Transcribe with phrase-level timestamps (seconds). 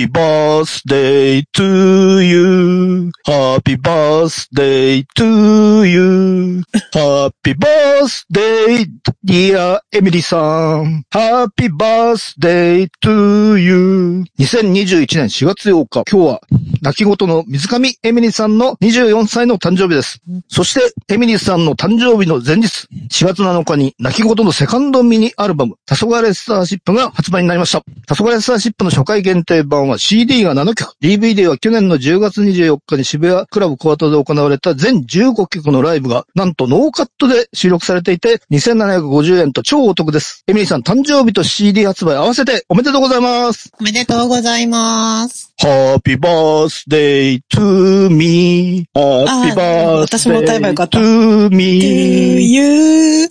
[0.00, 3.12] Happy birthday to you.
[3.26, 6.62] Happy birthday to you.
[6.90, 8.86] Happy birthday,
[9.22, 11.04] dear エミリーさん。
[11.10, 14.24] Happy birthday to you.
[14.38, 16.40] 2021年4月8日、今日は
[16.80, 20.22] 泣き言の水上エミリーさんの24歳の誕生日です。
[20.48, 27.82] そして、エミリーさんの誕生日の前日、4月7日に泣き言のセカンドミニアルバム、黄昏スターシップが発売になりました。
[28.14, 40.44] 黄昏スターシップの初回限定版は CD が7曲、DVD は去年の10月24日に渋谷クラブコアトで行われた全15曲のライブが、なんとノーカットで収録されていて、2750円と超お得です。
[40.46, 43.70] エミリーさん誕生日と CD 発売合わせておめでとうございます。
[43.78, 45.52] おめでとうございます。
[45.60, 48.86] Happy birthday to me.
[48.94, 52.52] Happy あ私も歌えばよか birthday った to To me.
[52.54, 53.28] you,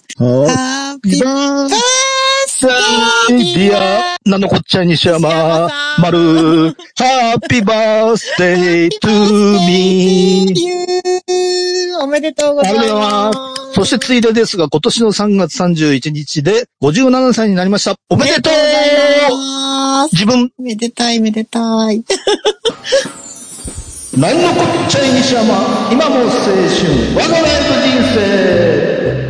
[2.59, 2.75] Happy happy
[3.29, 3.79] birthday, birthday, dear.
[4.25, 6.75] なんのこっちゃい西山西山さん丸。
[6.97, 9.09] Happy birthday to
[9.65, 10.51] me.
[10.59, 11.95] you.
[12.01, 13.31] おめでとうございありがとうございま。
[13.31, 17.95] ますそしてついでですが、今年の3月31日で57歳になりました。
[18.09, 18.53] おめでとう。
[20.11, 22.03] 自分、めでたいめでたい。
[24.17, 26.41] 何のこっちゃい西山、今も青春、
[27.15, 29.28] 我がライフ人生。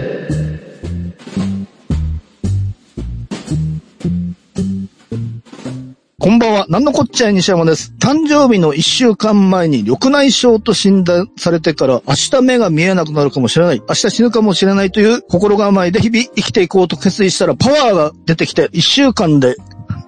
[6.20, 7.94] こんばんは、なんのこっちゃい西山です。
[7.98, 13.82] 誕生日の1週間前に緑内障と診断されてから明日目が見えなくなるかもしれない。
[13.88, 19.56] 明日死ぬかもしれないという心構えで日々生きていこうと決意したらパワーが出てきて1週間で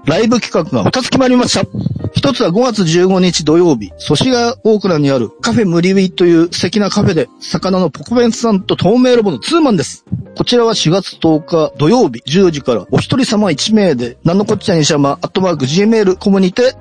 [0.04, 1.66] ライブ企画が2つ決まりました。
[2.14, 10.04] 一つは5月15日土曜日、祖師ヶ大倉にあるカフェムリウィという素敵なカフェで、魚のポコベンさんと透明ロボのツーマンです。
[10.35, 16.75] こちらは4月10日土曜日10時からお一人様1名で、なんのこっちゃにしゃま、アットマーク Gmail コムにて、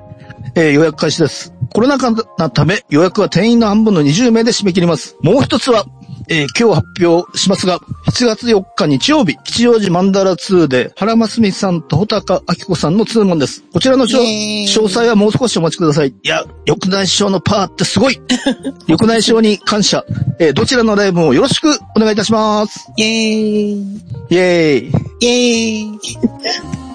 [0.55, 1.53] えー予約開始です。
[1.73, 5.17] コロナ禍なため予約は店員の半分の20名で締め切ります。
[5.21, 5.85] もう一つは、
[6.29, 13.63] えー今日発表しますが、7月4日日曜日、吉祥寺マンダラ2で、原真澄さんと穂高明子さんのツーマンです。
[13.73, 16.09] こちらの詳細はもう少しお待ちください。
[16.09, 18.19] いや、緑内障のパワーってすごい
[18.87, 20.03] 緑内障に感謝。
[20.39, 22.87] えーどちらのライブもよろしくお願いいたします。
[22.97, 23.81] イェーイ。
[24.29, 24.91] イェーイ。
[25.21, 26.91] イェーイ。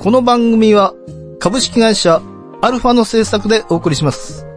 [0.00, 0.94] この番組は
[1.38, 2.22] 株式会社
[2.62, 4.49] アルファの制作でお送りします。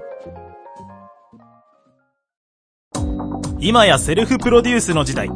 [3.66, 5.30] 今やセルフプロデュースの時代。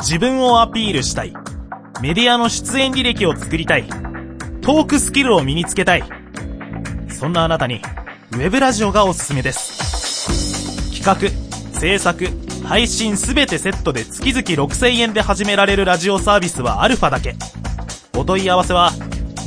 [0.00, 1.32] 自分をアピールしたい。
[2.02, 3.88] メディアの出演履歴を作りたい。
[4.60, 6.04] トークスキルを身につけたい。
[7.08, 7.80] そんなあなたに、
[8.32, 11.02] ウェブラジオがおすすめです。
[11.02, 11.16] 企画、
[11.80, 12.28] 制作、
[12.62, 17.36] 配信すべてセットで月々6000円で始められるラジオサービスはアルファだけ。
[18.14, 18.92] お問い合わせは、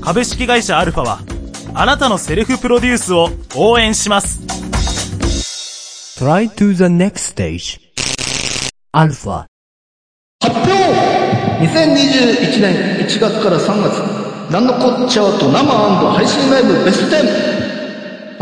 [0.00, 1.20] 株式会社アルファは、
[1.74, 4.40] あなたのセルフプロデュースを応援します。
[6.18, 7.80] Try to the next stage.
[8.92, 9.46] Alpha.
[10.42, 10.72] 発表
[11.60, 15.64] !2021 年1月から3月、なんのこっちゃと生
[16.12, 17.51] 配信ライブベスト10。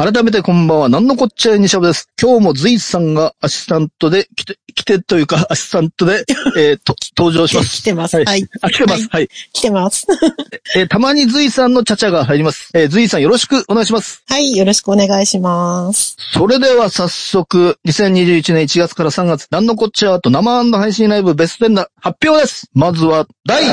[0.02, 2.08] 改めてこんばんは、なんのこっちゃい西山です。
[2.18, 6.24] 今日もズイさんがアシスタントで来て、来てというか アシスタントで、
[6.56, 7.82] えー、と、登場します。
[7.82, 8.24] 来てますはい。
[8.24, 9.08] はいあ、来てます。
[9.10, 9.28] はい。
[9.52, 10.06] 来てます。
[10.74, 12.70] えーたまにズイさんのチャチャが入ります。
[12.72, 14.22] えー、ズイさんよろしくお願いします。
[14.26, 16.16] はい、よろしくお願いします。
[16.32, 22.70] それでは早速、2021年1月から3月、なんのこっちゃと生配信ライブベスト10の発表です。
[22.72, 23.70] まずは、第10位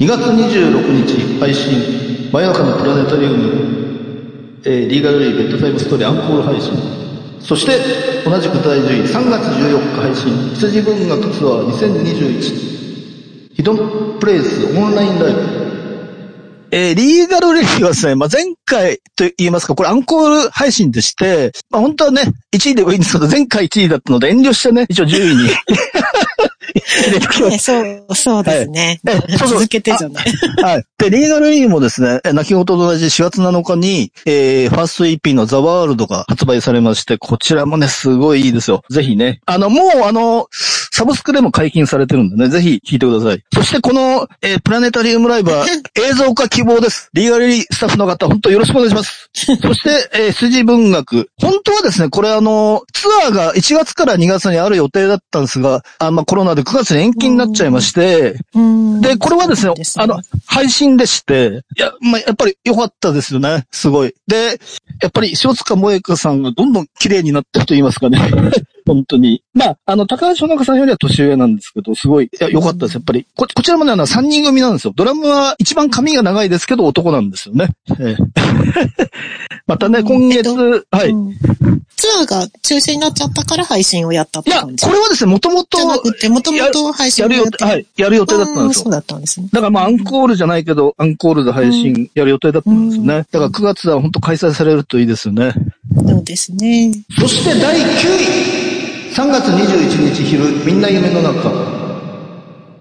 [0.00, 3.63] !2 月26日配信、真夜中のプラネタリウム、
[4.66, 6.72] えーリーガルレイベッドタイムストーリーアンコール配信。
[7.40, 7.72] そして、
[8.24, 15.64] 同じく第10位、3月14日配信、羊文学ツアー2021、ヒドンプレイスオンラインライブ。
[16.70, 22.22] えーリーガルレディはですね、まあ、前回と言いますか、これアンコール配信でして、まあ、本当はね、
[22.52, 25.50] 1位でもいいんですけど、前回1位だったので遠慮してね、一応10位に
[27.58, 29.00] そう、そうですね。
[29.04, 30.24] はいえそうそう続けてじゃない。
[30.62, 30.84] はい。
[30.98, 38.82] で、リーガルリーもですね、え泣き言と同じ4月7日に、えー、ファースト EP のザワールドが発売されまして、こちらもね、すごいいいですよ。
[38.90, 39.40] ぜひね。
[39.46, 40.48] あの、もうあの、
[40.96, 43.42] サブスクでも解禁されてるんでね、ぜひ聞いてください。
[43.52, 45.66] そしてこの、えープラネタリウムライブは
[45.98, 47.10] 映像化希望です。
[47.12, 49.28] リーガリースタッフの方、本当よろしくお願いします。
[49.34, 51.28] そして、えー、筋文学。
[51.40, 63.64] 本当はですね、これあの、ツアーが1月から2月にある予定だったんですが、あまあ、コロナで9月に延期になっちゃいまして、うんで、これはですね、そうあの、配信でして、いや、まあ、やっぱり良かったですよね。
[63.72, 64.14] すごい。
[64.28, 64.60] で、
[65.02, 68.20] やっぱり塩塚萌香さんがどんどん綺麗になってると言いますかね。
[68.86, 69.42] 本当に。
[69.54, 72.94] まあ、あの、高橋穂香さんよりは年上なんですけど、すごい、いや、良かったです。
[72.94, 73.26] やっぱり。
[73.34, 74.92] こ、こちらもね、あの、3人組なんですよ。
[74.94, 77.70] ドラムは一番髪が長いですけど、男なんですよね。
[77.98, 78.16] ええ
[79.66, 81.10] またね、今月、えっとはい。
[81.10, 81.34] うん
[81.96, 84.86] ツアーが中止になっちゃったから配信をやったっいや、て感じ。
[84.86, 88.92] これはですね、もともとじゃなくて、もともと配信やる予定、はい、やる予定だったんですよそう。
[88.92, 89.48] だったんですね。
[89.52, 93.14] だからまあアンコールじゃないけど、アンコールで配信やる予定だったんですよね。
[93.16, 95.54] うんだから9月は本当開催されるといいですよね。
[95.96, 96.92] そうですね。
[97.18, 97.84] そして第9
[98.50, 98.53] 位
[99.14, 101.48] !3 月21日昼、みんな夢の中。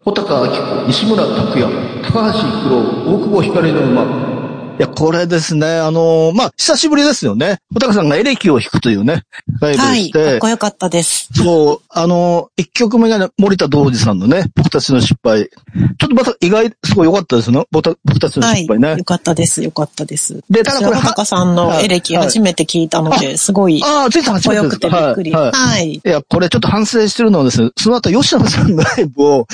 [0.04, 1.72] 穂高明子、西村拓也、
[2.02, 4.33] 高橋一郎、大久保光の馬。
[4.80, 7.60] いや、これですね、あのーまあ、久しぶりですよね。
[7.72, 9.22] 穂高さんがエレキを弾くというね、
[9.62, 10.10] ライブはい。
[10.12, 11.30] かっこよかったです。
[11.32, 15.44] そう、あの、一曲目がね、森田道二さんのね、僕たちの失敗。
[15.44, 17.64] ちょっとまた意外、すごい良かったですね。
[17.72, 17.84] 僕
[18.20, 18.62] たちのはい。
[18.62, 18.96] 失敗ね。
[18.98, 19.62] よかったです。
[19.62, 20.42] よかったです。
[20.50, 25.32] でただこれ私は高さんのエレキはい初めて聞いたので、すごい、かああ、ついたっ初めてよくてびっくり。
[25.32, 25.44] はい。
[25.44, 25.94] はいはい。
[25.94, 29.48] いや、これちょっと反省してるのはですね、その後吉野さんのライブを、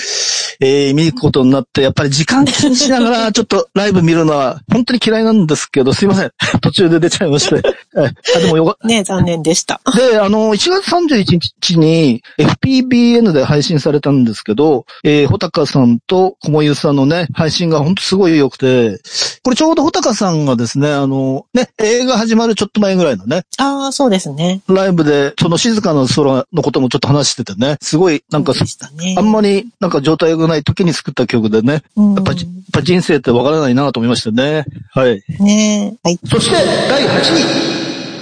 [0.62, 6.32] えー、見に行くことになって、やっぱり時間気にしながら ちょっとライブ見るのは本当に嫌いなんですけど、すいません。
[6.62, 7.56] 途中で出ちゃいまして。
[7.96, 9.82] はいあでもよかね残念でした。
[9.96, 19.00] で、あの、1月31日に FPBN で配信されたんですけど、えー、穂高さんと小もゆさんのね、配信が本当すごい良くて、
[19.44, 24.62] これちょうど穂高さんがですね、あの、ね、映画始まるちょっと前ぐらいのね、ああ、そうですね。
[24.68, 29.16] ライブで、その静かな空のこともちょっと話しててね、すごい、なんかね。
[29.18, 34.66] あんまりなんか状態がない時に作った曲でね、うんやっぱじ、やっぱ人生ってわからないなと思いましたね。
[34.92, 35.24] はい。
[35.40, 36.20] ねはい。
[36.26, 36.58] そして、
[36.90, 37.70] 第8位。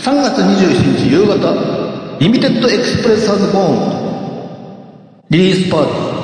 [0.02, 4.08] 3月27日夕方、リミテッドエクスプレスボーン。
[5.30, 6.17] リリースパーティー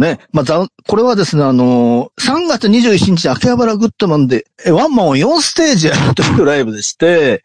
[0.00, 0.18] ですね。
[0.32, 7.42] まあ、ざこれはですね、あのー3月27日、秋葉原グッドマンで、えワンマンを4ステージやるというライブでして、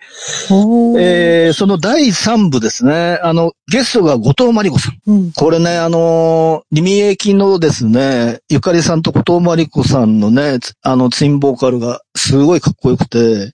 [0.98, 5.00] えー、その第3部ですね、あの、ゲストが後藤真理子さん。
[5.08, 5.32] うん。
[5.32, 13.54] これね、あのー、リミエキのですね、ゆかりさんと後藤真理子さんのね、つあの、ツインボーカルがすごいかっこよくて、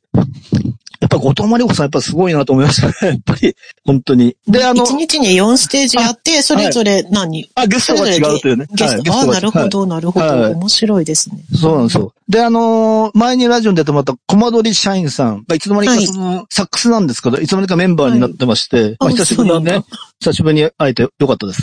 [1.12, 2.94] ぱ後藤真理子さんやっぱすごいなと思いましたね。
[3.02, 3.56] やっぱり、
[3.86, 4.36] 本当に。
[4.48, 7.50] で、あの、一日に4ステージやって、それぞれ何？
[7.56, 8.68] あ、ゲストが違うというね。
[8.74, 9.13] ゲスト。
[9.13, 10.25] あなるほど、なるほど。
[10.25, 11.44] はい面白いですね。
[11.60, 12.13] そうなんですよ。
[12.30, 19.84] で、あのー前にラジオに出てもらったコマドリ社員さんがいつの間にかその、サックスなんですけど、いつの間にかメンバーになってまして、はいまあ久しぶりにね
[20.22, 21.62] 久しぶりに会えてよかったです。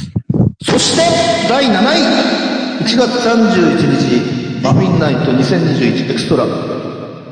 [0.64, 1.02] そして、
[1.48, 6.44] 第7位 !1 月31日、マフィンナイト2021エクストラ、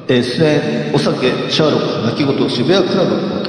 [0.09, 3.47] えー出演、お酒、シャーロック、泣き言、渋谷クラブ。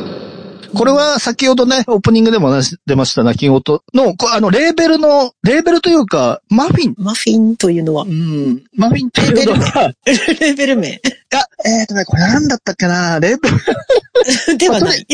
[0.76, 3.54] これは先ほどね、オープニングでも話出ました泣き言
[3.94, 8.04] の、こあの、レーベルの、レーベルというか、マフィンマフィンというのは？
[8.04, 8.64] う、ん。
[8.76, 9.94] マフィンっていうのは、い
[10.40, 10.98] レベル名や、
[11.66, 13.20] えーとね、これなんだったっけな？
[13.20, 13.58] レベル、
[14.60, 15.06] ではない。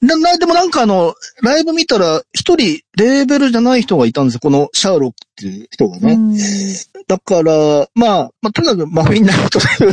[0.00, 4.40] な、な、でもなんかあの、ライブ見たら、一人、レーベルじゃない人がいたんですよ。
[4.40, 6.16] このシャーロックっていう人がね。
[7.06, 9.92] うんだから、まあ、まあ、とにかくマフィンナイトという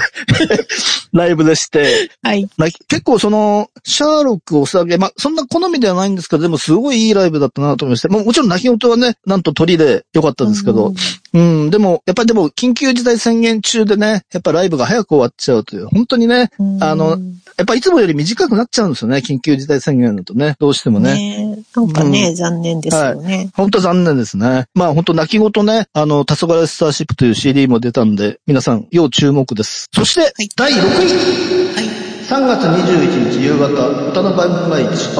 [1.14, 2.48] ライブでして、はい。
[2.58, 10.94] まあ結構その、シャーロックお酒、まあ、そんな好みではないんですけど、でもすごいいいライブだったなと思いまして、ももちろん泣き言はね、なんと鳥で良かったんですけど、
[11.34, 16.84] うん、でも、やっぱりでも、緊急事態宣言中でね、やっぱライブが早く終わっちゃうという、本当にね、うん。
[16.84, 17.20] あの、
[17.58, 21.14] やっぱいつもより短くなっちゃうんですよね、緊急事態宣言だとね、どうしてもね。
[21.14, 23.50] ねなんかね、残念ですよね。
[23.54, 24.66] 本当残念ですね。
[24.74, 29.90] まあ本当泣き言ね、あの、黄昏スターシップという CD も出たんで、皆さん要注目です。
[29.94, 32.10] そして、い第6位はい。
[32.30, 33.66] 3月21日夕方、
[34.12, 34.46] 歌のア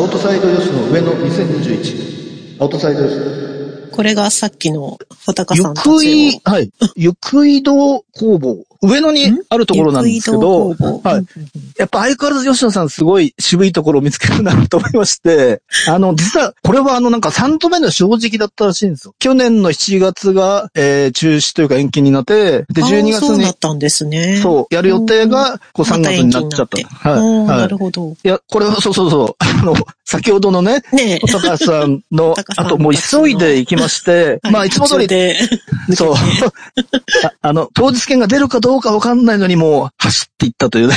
[0.02, 2.62] ウトサイドヨスの上の2021。
[2.62, 3.90] アウトサイドヨス。
[3.92, 6.72] これがさっきの穂高ゆさんたくちい、はい。
[6.96, 8.64] ゆくいど工房。
[8.82, 11.26] 上野にあるところなんですけど、はい。
[11.78, 19.16] やっぱ相変わらず吉野さんすごい渋いところを見つけるなと思いまして、 あの、実は、これはあのなんか3度目の正直だったらしいんですよ。
[19.20, 24.40] 去年の7月が、えー、中止というか延期になって、で、12月にそうだっ、たんですね。
[24.42, 27.10] そう、やる予定が、こう3月になっちゃった。
[27.10, 27.20] はい。
[27.20, 27.40] はい。
[27.40, 27.58] は。
[27.58, 28.16] ないるほど。
[28.24, 35.38] いや、これは、そうそうそう、 あの、先ほどのね、ね高 さんのあともう急いで行きまして、まあいつも通りで。
[35.96, 36.14] そう。
[37.42, 40.94] ああの、当日券が出るかどうどうかわかんないのにもう走っていったというね。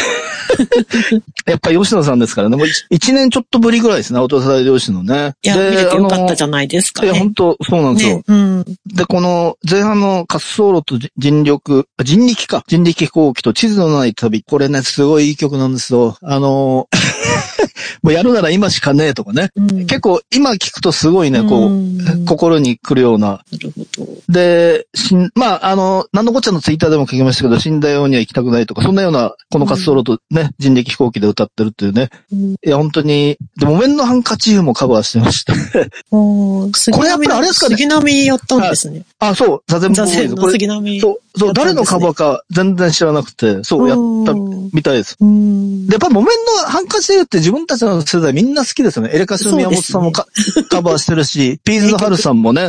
[1.47, 2.57] やっぱり吉野さんですからね。
[2.57, 5.35] もう一一年ちょっとぶりぐらいですね、アウトサイド漁師のね。
[5.43, 7.19] いや、で見れてよかったじゃゃないですかいや、ね。
[7.19, 8.17] 本当そうなんですよ。
[8.17, 8.25] ね。
[8.29, 8.65] うん。
[8.87, 12.65] で、この前半の滑走路と人力、あ人力か。
[12.69, 14.43] 人力飛行機と地図のない旅。
[14.43, 16.17] これね、すごいいい曲なんですよ。
[16.23, 16.99] あのー
[18.03, 19.51] もうやるなら今しかねえとかね。
[19.57, 21.93] うん結構今聞くとすごいね、こう、うん
[22.27, 23.43] 心に来るような。
[23.53, 24.13] なるほど。
[24.29, 32.09] で、しん、まあ、あの、なんのこっちゃのツイッターでも書きましたけど、死んだようには行きたくないとか、そんなような、この滑走路とね、人力飛行機で歌ってるっていうね。
[32.33, 35.53] うんいや、本当に、で、木綿のハンカチーフもカバーしてました。
[36.11, 39.03] おこれやっぱりあれですかね杉並やったんですね。
[39.19, 40.17] あ、そう、座禅ボ座ーイズ。
[40.17, 41.01] 禅の杉並。
[41.01, 45.17] そう、そう、誰のカバーか全然知らなくて、そう、やったうんみたいです。
[45.21, 45.87] うん。
[45.87, 49.11] で、やっぱ木綿のハンカチって自分たちの世代みんな好きですよね。
[49.12, 50.26] エレカシの宮本さんもカ,、
[50.71, 52.69] カバーしてるし、 ピーズの春さんもね、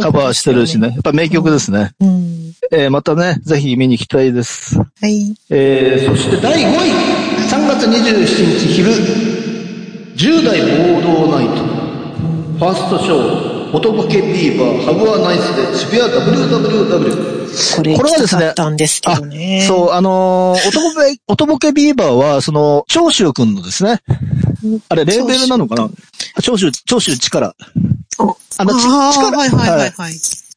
[0.00, 0.88] カバーしてるしね。
[0.88, 1.92] やっぱ名曲ですね。
[2.00, 2.52] うん。
[2.72, 4.78] えーまたね、ぜひ見に行きたいです。
[4.78, 5.34] はい。
[5.50, 7.30] えー、そして第5位。
[7.50, 8.92] 3月27日昼、
[10.14, 10.60] 10代
[10.94, 11.80] 暴動ナイト。
[12.60, 17.40] ファーストショー、音ボケビーバー、ハブはナイスで渋谷 WWW。
[17.76, 19.64] これ、これはですねたんですけどね。
[19.66, 24.00] そう、あのー、音ボケ、音ボケビーバーは、その、長州くんのですね。
[24.88, 25.90] あれ、レーベルなのかな？
[26.42, 27.54] 長州、長州力。
[28.58, 29.36] あの、力。
[29.36, 30.12] はいはいはいはい。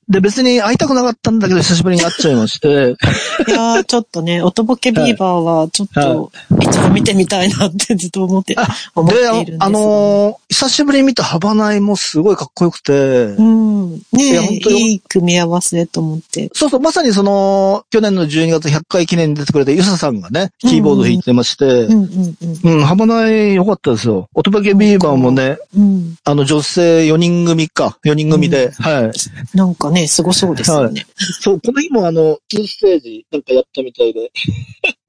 [0.10, 2.68] で、別に会いたくなかったんだけど、久しぶりに会っちゃいまして。
[3.48, 6.32] いやー、ちょっとね、音ボケビーバーは、ちょっと、
[6.62, 8.56] 一度見てみたいなってずっと思って、
[8.96, 13.83] 思ってで、いるんですあのー、久しぶりに見たハバナイもすごいかっこよくて、うん。
[14.12, 16.50] ねえ、いいい組み合わせと思って。
[16.54, 22.80] そうそう、まさにその、去年の12月100回記念に出てくれたユサさんがね、キーボード弾いてまして、うんうんうん。
[22.80, 24.30] うん、ハバナイ良かったですよ。
[24.34, 26.16] 音ボケビーバーもね、うん。
[26.24, 29.58] あの女性4人組か、4人組で、はい。
[29.58, 31.06] なんかね、すごそうですよね。
[31.42, 34.32] そう、この日もあの、2ステージなんかやったみたいで。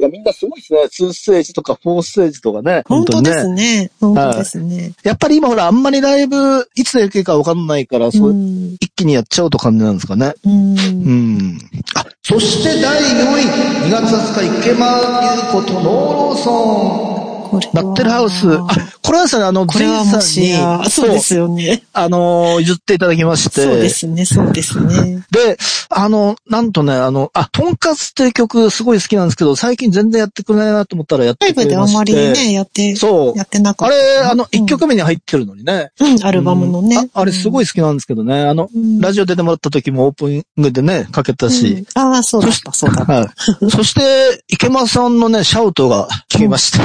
[0.01, 1.09] いや、みんなすごいですね。
[1.09, 2.83] 2ステージとか4ステージとかね。
[2.89, 3.91] 本当にですね。
[4.01, 4.93] 本当ですね。
[5.05, 8.75] やっぱり今ほら、あんまりライブ、いつできるかわかんないから、そう、うん。
[8.81, 10.35] 一気にやっちゃうと感じなんですかね。
[10.45, 10.77] うん。
[10.77, 11.59] うん。
[11.95, 13.05] あ、そして第4
[13.39, 13.45] 位。
[13.87, 17.14] 2月20日、池間優子とノーローソン。
[17.45, 18.49] これはナッテルハウス。
[18.53, 18.67] あ、
[19.03, 21.83] これはですね、あの、前さんにそうですよね。
[21.93, 23.63] あの、譲っていただきまして。
[23.63, 25.25] そうですね、そうですね。
[25.31, 25.59] で、
[25.91, 32.13] あの、なんとね、あの、あ、トンカツっていう曲すごい好きなんですけど、最近全然やってくれないなと思ったらやっライブであんてくれまして。
[32.13, 33.45] まりね、やって、そうや。
[33.45, 35.91] ってなかあれったかな。、あの、一うん曲目に入ってるのにね。
[36.01, 37.11] うん、アルバムのね。
[37.13, 38.43] ああれすごい好きなんですけどね。
[38.43, 41.67] あの、うんラジオ出てもらった時もオープニングでね、かけたし。
[41.69, 43.13] うんああ、そうだった、そうだった。
[43.13, 43.71] はい。
[43.71, 46.79] そして、池間さんのね、シャウトが聞きまして。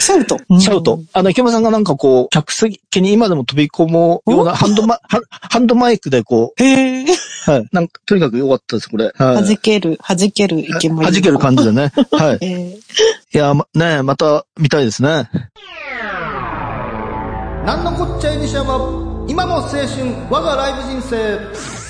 [0.00, 0.38] シャウト。
[0.58, 1.00] シャウト。
[1.12, 7.04] あの、池間さんがなんかこう、客席に今でも飛び込むようなハンドマ、ハハンドマイクでこへえ。
[7.04, 7.68] う、はい。
[7.72, 9.12] なんか、とにかく良かったです、これ。
[9.14, 9.44] はい。
[9.44, 10.98] 弾ける、弾けるイケメン。
[10.98, 11.92] 弾ける感じでね。
[12.12, 12.38] はい。
[12.42, 12.78] え
[13.34, 15.28] いや、ま、ねまた見たいですね。
[17.66, 19.86] なんのこっちゃい西山、今の青春、
[20.30, 21.83] 我がライブ人生。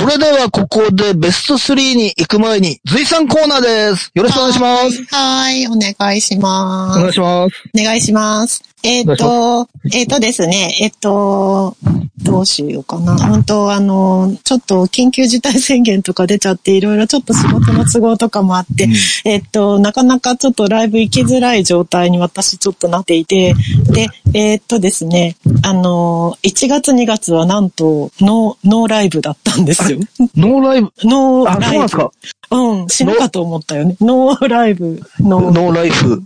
[0.00, 4.10] それではここでベスト3に行く前に、随さんコーナーです。
[4.14, 5.04] よろしくお願いします。
[5.14, 7.00] はい、お願いしおます。
[7.00, 7.54] 願いします。
[7.78, 8.69] お願いします。
[8.82, 11.76] えっ、と、えっ、とですね、えっ、と、
[12.22, 13.16] どうしようかな。
[13.16, 18.88] 本当あの、ちょっと緊急事態宣言とか出ちゃって、いろいろちょっと仕事の都合とかもあって、
[19.24, 23.54] えっと、なかなかちょっとライブ行きづらい状態に私ちょっとなっていて、
[23.90, 29.98] で、えっとですね、あの、1月2月はなんと、ノー、ノーライブだったんですよ。
[30.36, 31.60] ノーライブ、あ、ノーライブ。
[31.60, 32.10] そうなんですか。
[32.50, 33.96] うん、死ぬかと思ったよね。
[34.00, 35.54] ノーライブ、ノー。
[35.54, 36.22] ノーライフ。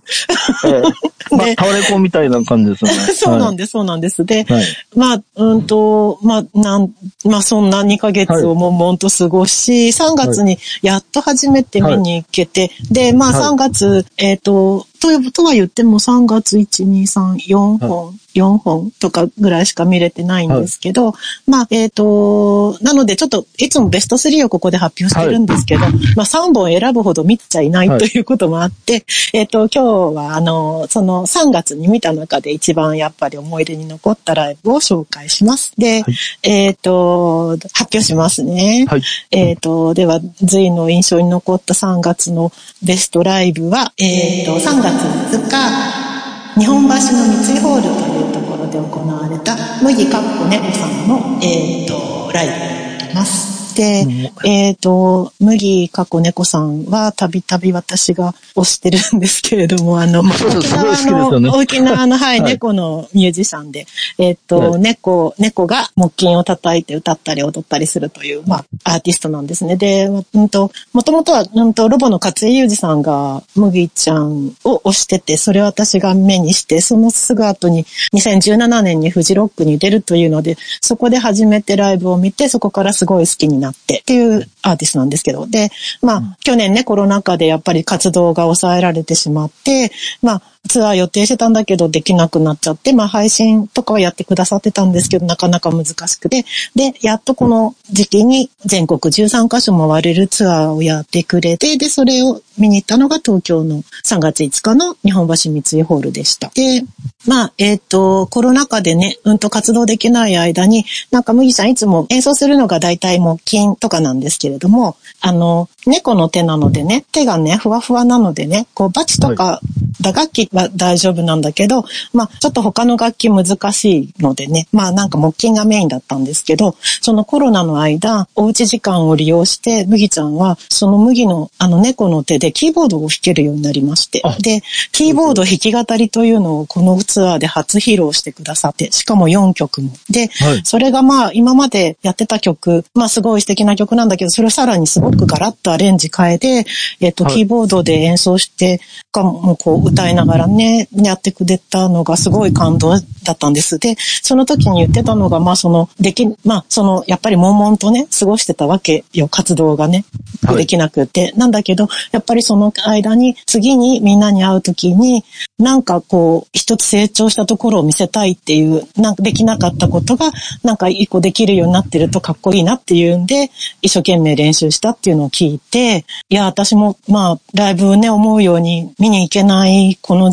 [0.66, 0.82] ええ
[1.34, 2.96] まあ、でタワレコみたいな感じですよね。
[3.14, 4.24] そうなんです、そうなんです。
[4.24, 4.64] で、はい。
[4.94, 6.90] まあ、うんと、まあ、なん、
[7.24, 21.14] まあ、そんな2ヶ月を悶々と過ごし、3月にやっと初めて見に行けて、で、まあ、はい3月、えっ、と、と、とは言っても3月1、2、3、4本、4本とかぐらいしか見れてないんですけど、
[21.46, 25.90] まあ、えっ、と、なのでちょっと、いつもベスト3をここで発表してるんですけど、まあ、
[26.24, 35.72] 3本選ぶほど見ちゃいないはいということもあって、えっ、と、今日は、あの、その3月に見た中で一番やっぱり思い出に残ったライブを紹介します。
[35.78, 38.86] で、はいえっ、と、発表しますね。
[38.88, 39.02] はい。
[39.30, 44.94] えっ、と、では、随の印象に残った3月のベストライブは、えっ、と、3月
[45.36, 46.13] 2日、
[46.56, 53.53] 日本橋の三井ホールというところで行われた、麦かっこ猫さんの、えっ、と、ライブになります。
[53.74, 54.06] で、
[54.44, 61.48] えっ、と、麦かこ猫さんはたびたび私が推してるんですけれども、あの、まあ沖縄よね。
[61.48, 62.52] の、沖縄の、はい、はい。
[62.52, 63.86] 猫のミュージシャンで、
[64.18, 64.80] えっ、と、はい。
[64.80, 69.76] 猫、猫が木琴を叩いて歌ったり踊ったりするという、まあ、アーティストなんですね。
[69.76, 85.70] で、うんと、もともとは、うんと、ロボの勝井裕二さんが、麦ちゃんを推してて、それを私が目にして、そのすぐ後に、2017年にフジロックに出るというので、そこで初めてライブを見て、そこからすごい好きになってっていうアーティストなんですけど、で、
[86.02, 89.92] まあ、去年ね、コロナ禍でやっぱり活動が抑えられてしまって、
[90.22, 96.44] まあ、ツアー予定してたんだけどできなくなっちゃって、まあ配信とかはやってくださってたんですけど、なかなか難しくて、
[96.74, 106.50] で、やっとこの時期に全国13カ所回れるツアーをやってくれて、で、それを見に行ったのが東京の3月5日の日本橋三井ホールでした。
[106.54, 106.82] で、
[107.26, 119.60] まあ、えっ、と、コロナ禍でね、うんと活動できない間に、なんか麦ちゃんいつも演奏するのが大体木品とかなんですけれども、あの、猫の手なのでね、手がね、ふわふわなのでね、こう、バチとか、
[120.00, 134.62] 打楽器は大丈夫なんだけど、まあ、ちょっと他の楽器難しいのでね、まあなんか木琴がメインだったんですけど、そのコロナの間、おうち時間を利用して、麦ちゃんは、その麦の、あの猫の手でキーボードを弾けるようになりましてあ、で、
[134.92, 139.92] キーボード弾き語りというのをこのツアーで初披露してくださって、しかも4曲も。
[140.10, 146.66] で、はいそれがまあ今までやってた曲、まあすごい素敵な曲なんだけど、それをさらにすごくガラッとアレンジ変えて、
[147.00, 147.34] えっと、はい。
[147.34, 148.80] キーボードで演奏して、
[149.12, 153.78] かもこう歌いながらね、やってくれたのがすごい感動だったんです。
[153.78, 160.04] で、その時に言ってたのが、まあその、でき、まあその、やっぱり悶々とね、過ごしてたわけよ、活動がね、
[160.42, 161.32] はいできなくて。
[161.36, 165.24] なんだけど、やっぱりその間に、次にみんなに会う時に、
[165.58, 173.50] なんかこう、一つ成長したところを見せたいっていう、なんかできなかったことが、なんか一個できるようになってるとかっこいいなっていうんで、
[173.82, 180.32] 一生懸命練習したっていうのを聞いて、いや、私も、まあ、ライブをね、思うように見に行けない、この、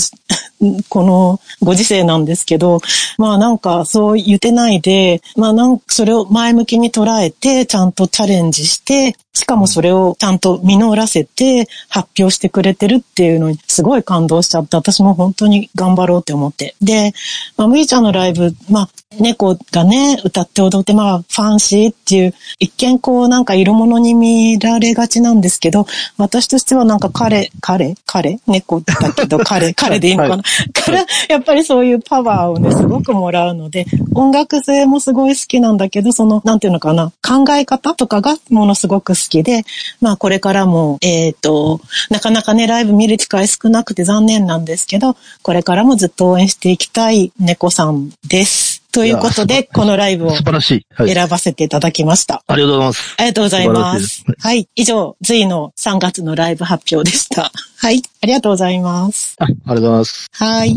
[0.89, 2.79] このご時世なんですけど、
[3.17, 16.75] まあなんかそう言ってないで、まあなんかそれを前向きに捉えて、ちゃんとチャレンジして、しかもそれをちゃんと実らせて発表してくれてるっていうのにすごい感動しちゃって、私も本当に頑張ろうって思って。
[16.81, 17.13] で、
[17.55, 25.85] まあ、むいちゃんのライブ、まあ、猫がね、歌って踊って、まあ、ファンシーっていう、一見こうなんか色物に見られがちなんですけど、
[26.17, 33.85] 私としてはなんか彼、彼、彼、猫だけど 彼、彼でいいのかな、はから、やっぱりそういうパワーをね、すごくもらうので、
[34.15, 39.63] 音楽性もすごい好きなんだけど、その、なんていうのかな、考え方とかがものすごく好きで、
[39.99, 48.81] まあこれからも、えっ、と、なかなかね、ライブ見る機会少なくて残念なんですけど、これからもずっと応援していきたい猫さんです。
[48.91, 50.85] ということで、このライブを素晴らしい。
[50.93, 51.13] はい。
[51.13, 52.43] 選ばせていただきました。
[52.45, 53.15] ありがとうございます。
[53.17, 54.25] ありがとうございます。
[54.27, 54.69] いはい。
[54.75, 57.51] 以上、随の3月のライブ発表でした。
[57.77, 58.03] はい。
[58.21, 59.35] ありがとうございます。
[59.39, 60.29] あありがとうございます。
[60.33, 60.75] はい。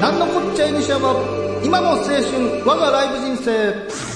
[0.00, 1.14] なんのこっちゃい西山、
[1.62, 4.13] 今の青春、我がライブ人生。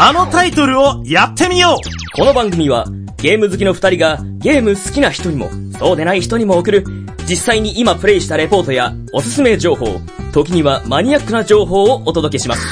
[0.00, 2.84] あのタイトルをやってみようこの番組は
[3.16, 6.84] ゲーム好きの二人がゲーム好きな人にもそうでない人にも送る
[7.28, 10.00] 実際に今プレイしたレポートやおすすめ情報、
[10.32, 12.64] 時にはマニアックな情報をお届けします。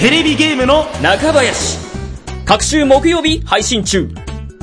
[0.00, 1.78] テレビゲームの、中林
[2.46, 4.08] 各週木曜日配信中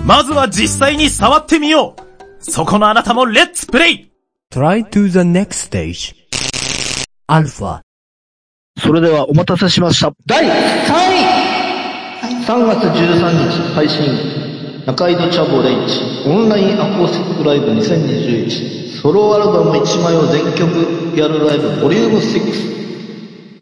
[0.04, 2.04] まずは実際に触ってみよう
[2.40, 4.12] そこのあなたもレッツプレイ
[4.52, 6.16] Try to the next stage.
[7.28, 7.82] Alpha.
[8.80, 10.12] それではお待たせしました。
[10.26, 11.37] 第3位
[12.48, 14.06] !3 月13日配信、
[14.86, 22.78] 中井戸チャボレイチ、オンラインアコースティックライブ2021、ソロアルバム1枚を全曲やるライブ、ボリューム6。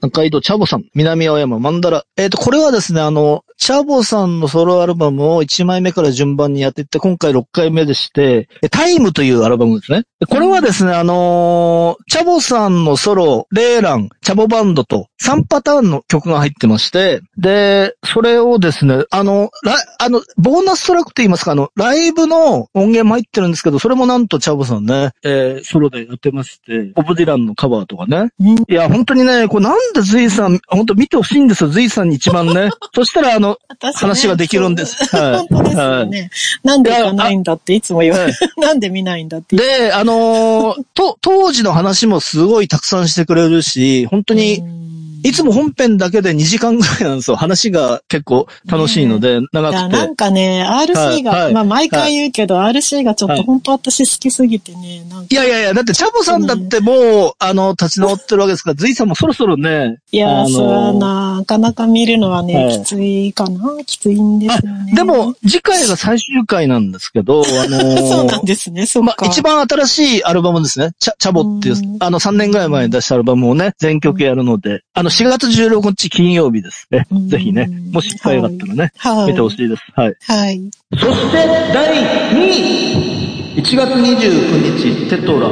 [0.01, 2.03] 中井戸チャボさん、南青山、マンダラ。
[2.15, 10.03] えっ、と、これはですね、あの、チャボさんのソロアルバムを1枚目から順番にやっていって、今回6回目でして、タイムというアルバムですね。
[10.29, 28.29] これはですね、あのーチャボさんのソロ、レーラン、チャボバンドと3パターンの曲が入ってまして、で、それをですね、あの、ラあの、ボーナストラックと言いますか、あの、ライブの音源も入ってるんですけど、それもなんとチャボさんね、えーソロでやってまして、ボブ・ディランのカバーとかね。
[28.39, 32.69] うんいや、本当にね、これなんでズイさん、本当見てほしいんですよ、ズイさんに一番ね。
[32.93, 36.29] そしたら、あの、私ね話ができるんですはい本当ですよね。
[36.63, 38.33] なんで行かないんだっていつも言われる。
[38.57, 39.55] なんで見ないんだって。
[39.55, 44.84] で、あのーと、当時の話もすごいたくさんしてくれるし、本当に、うん
[45.25, 47.37] いつも本編だけで2時間ぐらいなんですよ。
[47.37, 50.15] 話が結構楽しいので、長いや、くてなん。
[50.15, 55.27] かね、RC が、はいはいまあ毎回言うけど、RC がちょっはいと本当私好きすぎてね、なんか。
[55.29, 64.93] いやいやいや、だってチャボさんだってもう、あの、立ち直ってるわけですから、ズイさんもそろそろね、いや、あのーそれはなかなか見るのはね、はいきついかなきついんですよね。
[64.93, 69.15] でも、次回が最終回なんですけど、 あのーそうなんですね、そうか。
[69.19, 70.91] まあ、一番新しいアルバムですね。
[70.99, 77.15] チャ、チャボっていううん、あの、3年ぐらい前に出したアルバムをね、全曲やるので、あの、4月16日金曜日ですねう。
[77.15, 79.27] んぜひね、もし機会があったらね、はい。
[79.29, 79.83] 見てほしいです。
[79.95, 80.15] はい。
[80.27, 80.71] はい。
[80.91, 81.37] そして、
[81.73, 85.49] 第2位 !1 月29日、テトラ、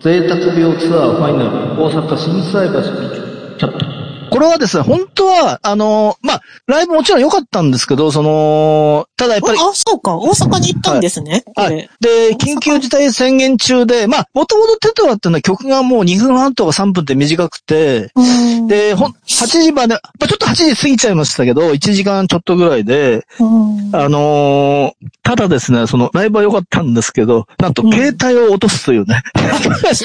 [0.00, 3.99] 贅沢病ツアーファイナル、大阪心斎橋キャット。
[4.30, 10.16] これはですね、本当は、あのまあ、ライブもちろん良かったんですけど、その、ただやっぱり、あ、そうか。
[10.16, 11.42] 大阪に行ったんですね。
[11.44, 11.90] こはいれ。。
[12.00, 18.22] で、緊急事態宣言中で、まあ、もともとテトラっていうのは曲がもう2分半とか3分って短くて、う
[18.62, 29.22] ん、で、ほん、8時まで、まあ、ちょっと8時過ぎちゃいましたけど、1時間ちょっとぐらいで、うんあのーただですね、その、ライブは良かったんですけど、なんとうん携帯を落とすというね。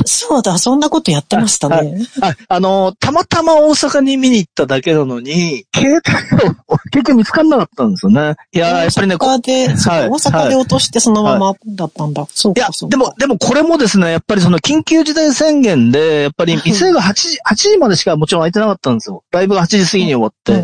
[0.06, 2.06] そうだ、そんなことやってましたはいね。
[2.22, 8.36] ああのーたまたま大阪に見に行っただけなのに、携帯を結局見つかんなかったんですよね。
[8.52, 12.26] いやーやっぱりね、こ大阪で、はい大阪で落としてそのままだったんだ。
[12.30, 12.98] そういやか、そう、か。
[12.98, 19.24] でも、でもこれもですね、やっぱりその緊急事態宣言で、やっぱり店が8時、8時までしかもちろん開いてなかったんですよ。
[19.32, 20.54] ライブが8時過ぎに終わって。
[20.54, 20.56] う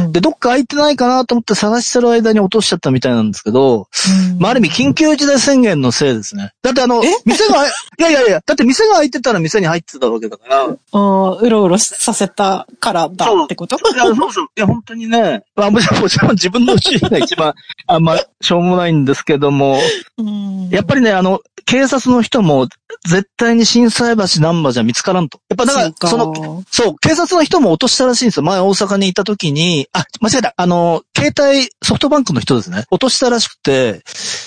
[0.00, 3.88] ん、うんで、どっか開いてないかなと思って探してる間に落としちゃったみたいなんですけど、
[4.32, 6.52] うんまあ、ある意味緊急事態宣言のせいですね。
[6.62, 13.76] だってあのえ、店が、いやいやいや、だって店が開いてたら店に入ってたわけだから、いあーうろうろさせたからだってこと？
[13.94, 14.46] や、そうそう。
[14.56, 17.52] いや、本当にね、まあ、もちろん、もちろん自分の注意が一番、
[17.86, 19.78] あんま、しょうもないんですけども、
[20.18, 22.68] うんやっぱりね、あの、警察の人も、
[23.06, 25.40] 絶対に震災橋ナンバーじゃ見つからんと。
[25.48, 28.42] やっぱだから、その、そう、警察の人も落としたらしいんですよ。
[28.44, 30.54] 前大阪にいた時に、あ、間違えた。
[30.56, 32.84] あの、携帯、ソフトバンクの人ですね。
[32.90, 34.02] 落としたらしくて、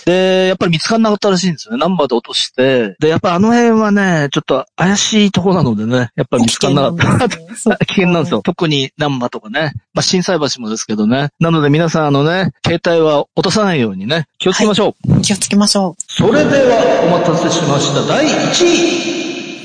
[0.05, 1.79] で、やっぱり見つかんなかったらしいんですよね。
[1.79, 2.95] ナンバーで落として。
[2.99, 7.03] で、やっぱあの辺はね、ちょっと怪しいところなのでね、やっぱり見つかんなかった。
[7.03, 8.41] 危険なんですね 危険なんですよ。
[8.41, 9.73] 特にナンバーとかね。
[9.97, 11.29] まあ、震災橋もですけどね。
[11.39, 15.21] なので皆さんあのね、携帯は落とさないようにね、気をつけましょう。
[15.21, 18.05] 気をつけましょそれではお待たせしました。
[18.05, 18.29] 第1
[18.63, 19.13] 位。
[19.13, 19.17] う。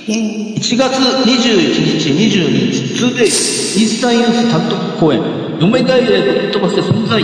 [0.09, 5.21] イェーイ1月21日、22日、2days、イースタンユース単独公演、
[5.61, 7.23] 嫁ダイレぶっ飛ばせ存在。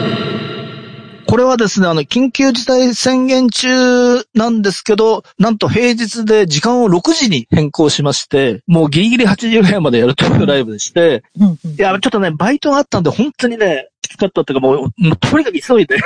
[1.29, 3.69] これはですね、あの、緊急事態宣言中
[4.33, 15.99] なんですけど、なんと平日で時間を6時に変更しまして、もうギリギリ8時ぐらいまでやるというライブでして、うんうんいや、ちょっとね、バイトがあったんで、本当にね、きつかったっていうか、もう、もうとにかく急いで、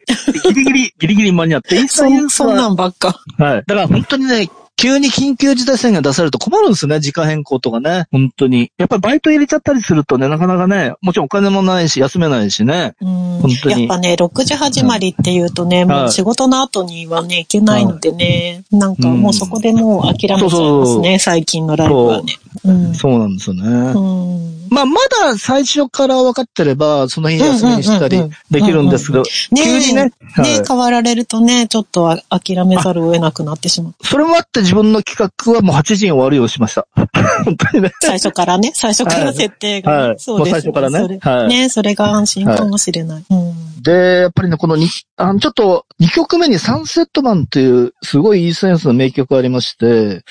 [0.48, 2.08] ギリギリ、ギリギリ間に合って、イそ
[2.50, 3.20] んなんばっか。
[3.36, 3.64] はい。
[3.66, 4.48] だから本当にね、
[4.80, 8.06] 急に緊急事態宣言出されると困るんですよね、時間変更とかね。
[8.10, 8.72] 本当に。
[8.78, 12.94] やっぱりバイト入れちゃったりするとね、なかなかね、もちろんお金もないし、休めないしね。
[13.02, 22.39] うん本当にやっぱね、6時始まりっていうとね、もう仕事の後にはね、行けないのでね、なんかもうそこでもう諦めちゃいますね、最近のライブはね。
[22.64, 22.94] うん。
[22.94, 23.62] そうなんですよね。
[23.62, 24.68] うん。
[24.70, 30.58] まあ、まだ最初から分かってれば、その日休みにしたりできるんですけど、ね急にね、はい。
[30.58, 33.94] ね変わられるとね、ちょっとあ諦めざるを得なくなってしまう。
[34.02, 36.86] それもあって自分の企画はもう8時に終わるようにしました。
[37.44, 37.92] 本当にね。
[38.00, 39.92] 最初からね、最初から設定が。
[39.92, 40.18] ね、はい。
[40.18, 41.48] そうですもう最初からね。
[41.48, 43.24] ね、それが安心かもしれない。
[43.28, 50.24] うんで、やっぱりね、このに、あの、ちょっと、2曲目にサンセットマンっていう、すごいいいセンスの名曲がありまして、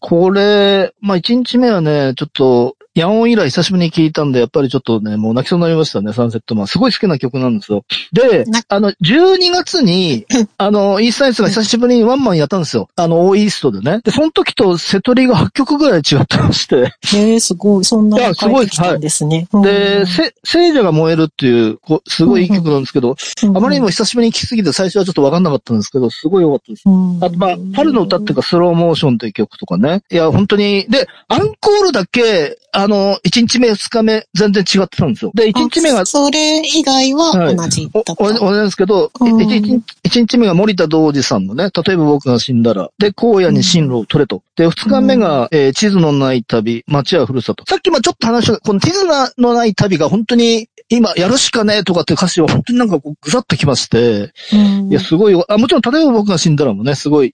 [0.00, 6.66] これ、まあ、1日目はね、ちょっと、ヤンオン以来久しぶりに聞いたんで、やっぱりちょっとね、もう泣きそうになりましたね、サンセットマン。
[6.66, 7.84] すごい好きな曲なんですよ。
[8.10, 10.24] でな、あの、12月に、
[10.56, 12.88] あの、イースタイスが久しぶりにワンマンやったんですよ。
[12.96, 14.00] あの、オーイーストでね。
[14.02, 16.94] で、その時とセトリが8曲ぐらい違ってまして。
[17.14, 19.46] へえ、すごい、そんないやの書いてきたんですね。
[19.52, 23.16] で、うんせ、聖女が燃えるっていう、こう、すごいいい曲なんですけど、
[23.54, 26.82] あまりにも久しぶりに聴きすぎて最初はちょっとわかんなかったんですけど、すごい良かったです。
[26.86, 30.02] うんあと、まあ、春の歌っていうか、スローモーションっていう曲とかね。
[30.10, 30.86] いや、本当に。
[30.88, 35.30] で、アンコールだけ、あの、1日目、2日目、全然違ってたんですよ。
[35.34, 38.12] で、1日目があ、それ以外は同じだった。
[38.18, 44.42] お、お、同じですけど、うん一日、一日目が森田道二さんのね、例えば僕が死んだら、で、荒野に進路を取れと。
[44.56, 47.64] で、二日目が、えー地図のない旅、街はふるさと。
[47.66, 49.04] さっきもちょっと話した、この地図
[49.38, 57.32] のない旅が本当に、今、やるしかねえとかっていう歌詞は本当になんかこう、ぐさっときまして、うんいや、すごいよ、あ、もちろん、例えば僕が死んだらもね、すごい、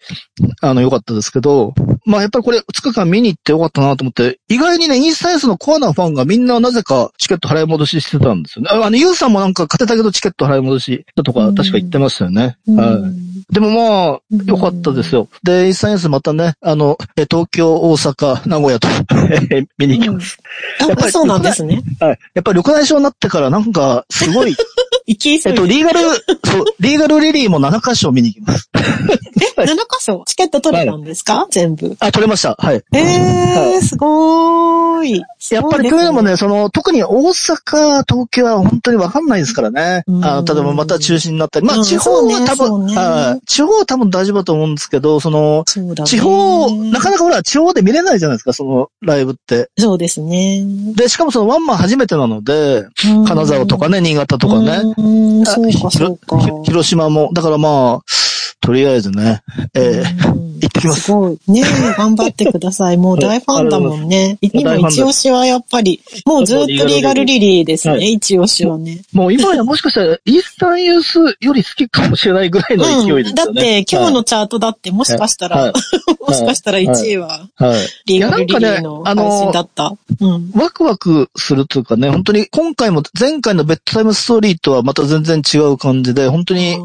[0.61, 1.75] あの、良かったですけど、
[2.07, 8.71] まあ、やっぱりこれ、2日間見に行って良かったなと思って、意外にね、インスタイスのコアなファンがみんななぜかチケット払い戻ししてたんですよね。
[8.73, 12.57] ああの、ユウさんもなんか勝てたけどチケット払い戻しだとか、確か言ってましたよね。
[12.67, 13.32] うんはい。
[13.51, 15.29] でもまあ、良かったですよ。
[15.43, 18.89] で、インスタイスまたね、あの、え東京、大阪、名古屋と
[19.79, 20.39] 見に行きます。
[20.81, 21.83] やっぱあ、りそうなんですね。
[22.01, 22.19] はい。
[22.35, 24.55] やっぱり緑内障になってからなんか、すごい、
[25.07, 25.67] 行き急えっと。
[25.67, 25.99] リーガル、
[26.45, 28.71] そう、リーガルリリーも7箇所見に行きます。
[29.59, 30.23] え、7箇所？
[30.27, 31.47] チケット取れたんですか？
[31.51, 31.97] 全部。
[32.01, 32.55] あ、取れました。
[32.59, 32.83] はい。
[32.93, 35.23] えはー、すごーい。
[35.51, 40.05] やっぱりというのもね、その、特に大阪、東京は本当にわかんないですからね。
[40.07, 41.67] うんあの例えばまた中止になったり。
[41.67, 46.09] まあ、うん地方は多分、そうねそうねはい地方は多分大丈夫だと思うんですけど、その、そうだね。
[46.09, 49.71] 地方、なかなかほら、地方で見れないじゃないですか、そのライブって。
[49.79, 50.65] そうですね。
[50.95, 52.87] で、しかもそのワンマン初めてなので、
[53.27, 54.83] 金沢とかね、新潟とかね。
[54.97, 55.03] う
[55.43, 56.39] ん、そうひか、そうか。
[56.39, 57.31] ひ広島も。
[57.33, 58.13] だからまあ、
[58.63, 59.43] とりあえずね、
[59.75, 61.39] ええうん行ってきますすごい。
[61.49, 61.63] ね
[61.99, 62.97] 頑張ってください。
[62.99, 64.39] もう大ファンだもんね。
[64.41, 69.03] 今一押しはやっぱり、もうずっとリーガルリリーですね、はい一押しはね。
[69.13, 73.23] もう今やもしかしたら、イースタンユースより好きかもしれないぐらいの勢いですよね。
[73.23, 73.35] うん。
[73.35, 75.73] だって今日のチャートだってもしかしたら、はい
[76.23, 77.49] もしかしたら1位は。
[78.07, 79.93] リーガルリリーの配信だった。
[80.21, 80.53] うん。
[80.55, 86.77] ワクワクするというかね、本当に今回も前回のベッドタイムストーリーとはまた全然違う感じで、本当に、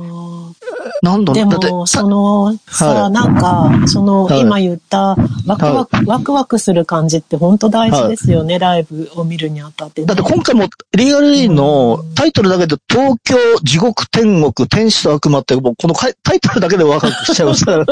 [1.01, 10.07] なんだろでも、その、さはあ、なんか、その、はい今言った、ワクワク、ワクワクする感じって本当大事ですよね、ライブを見るにあたってね。
[10.07, 17.77] だって今回もリーガルリーのタイトルだけで東京、地獄、天国、天使と悪魔ってもうこのタイトルだけでワクワクしちゃいました。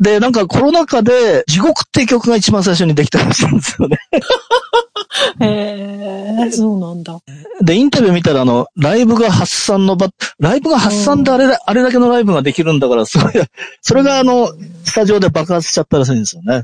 [0.00, 3.98] で、なんかコロナ禍で地獄っていう曲が一番最初にできたらしいんですよね。
[5.40, 7.18] へえ、そうなんだ。
[7.62, 13.32] で、インタビュー見たらあの、ライブが発散の場、ライブが発散であれだ、あれだけのライブができるんだから、すごい、
[13.80, 14.50] それがあの、
[14.84, 16.62] スタジオで爆発しちゃったらしいんですよね。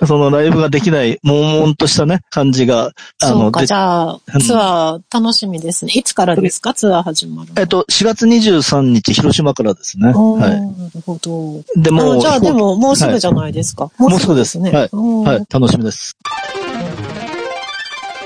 [0.00, 5.92] そ そのライブができない、悶々としたね、感じが、あの、そうか、でじゃあ、ツアー楽しみですね。
[5.94, 6.74] いつからですか？
[6.74, 7.60] ツアー始まるの。
[7.60, 10.12] えっと、4月23日、広島からですね。
[10.12, 11.62] はなるほど。
[11.76, 11.82] い。
[11.82, 13.90] でもじゃあでも、もうすぐじゃゃないですか。
[13.98, 14.58] もうすぐです。
[14.58, 14.70] ね。
[14.70, 14.88] はい。
[14.92, 15.46] うんはい。
[15.50, 16.16] 楽しみです。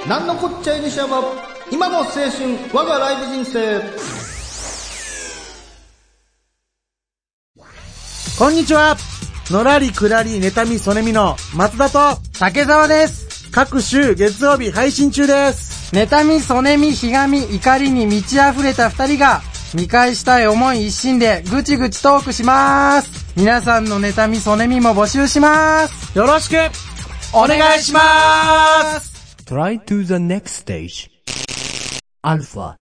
[0.09, 1.22] なんのこっちゃい西山
[1.70, 2.22] 今の青春
[2.72, 3.81] 我がライブ人生
[8.38, 8.96] こんにちは
[9.51, 13.51] のらりくらり、妬み、そねみの松田と竹澤です。
[13.51, 15.94] 各週月曜日配信中です。
[15.94, 19.42] 妬み、そねみ、ひがみ、怒りに満ち溢れた二人が
[19.75, 23.11] 見返したい思い一心でぐちぐちトークします。
[23.37, 26.16] 皆さんの妬み、そねみも募集します。
[26.16, 26.57] よろしく
[27.32, 31.10] お願いします Try to the next stage.
[32.22, 32.81] Alpha.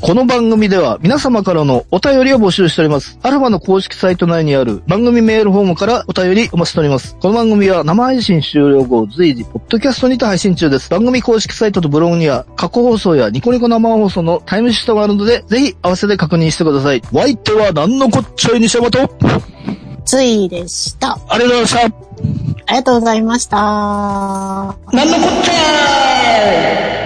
[0.00, 3.18] この番組では皆様からのお便りを募集しております。
[3.22, 7.16] アルファの公式サイト内にある番組メールフォームからお便りお待ちしております。
[7.16, 10.90] この番組は生配信終了後随時、ポッドキャストにて配信中です。
[10.90, 17.02] 番組公式サイトとブログには過去放送やニコニコ生放送のタイムシフトがあるので、ぜひ合わせて確認してください。
[17.12, 19.08] お相手は何のこっちゃい西山と、あ
[20.04, 21.18] ついでした。
[21.38, 21.86] りがとうございました。
[22.66, 23.56] ありがとうございました。
[24.92, 27.05] 何のこっちゃい